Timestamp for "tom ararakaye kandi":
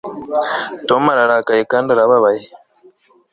0.87-1.87